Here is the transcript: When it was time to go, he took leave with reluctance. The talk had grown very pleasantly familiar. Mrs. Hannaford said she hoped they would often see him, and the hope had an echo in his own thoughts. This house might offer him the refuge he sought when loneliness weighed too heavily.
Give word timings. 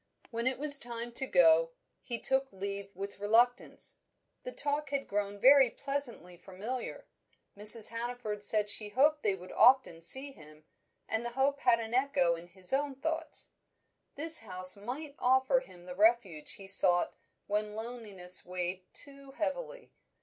When 0.31 0.47
it 0.47 0.57
was 0.57 0.79
time 0.79 1.11
to 1.11 1.27
go, 1.27 1.73
he 2.01 2.17
took 2.17 2.51
leave 2.51 2.89
with 2.95 3.19
reluctance. 3.19 3.97
The 4.41 4.51
talk 4.51 4.89
had 4.89 5.07
grown 5.07 5.37
very 5.37 5.69
pleasantly 5.69 6.37
familiar. 6.37 7.05
Mrs. 7.55 7.89
Hannaford 7.89 8.41
said 8.41 8.67
she 8.67 8.89
hoped 8.89 9.21
they 9.21 9.35
would 9.35 9.51
often 9.51 10.01
see 10.01 10.31
him, 10.31 10.65
and 11.07 11.23
the 11.23 11.33
hope 11.37 11.59
had 11.59 11.79
an 11.79 11.93
echo 11.93 12.33
in 12.33 12.47
his 12.47 12.73
own 12.73 12.95
thoughts. 12.95 13.49
This 14.15 14.39
house 14.39 14.75
might 14.75 15.13
offer 15.19 15.59
him 15.59 15.85
the 15.85 15.93
refuge 15.93 16.53
he 16.53 16.67
sought 16.67 17.13
when 17.45 17.69
loneliness 17.75 18.43
weighed 18.43 18.91
too 18.95 19.33
heavily. 19.33 19.91